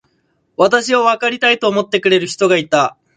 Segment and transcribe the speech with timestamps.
[0.57, 2.97] 私をわかりたいと思ってくれる人がいた。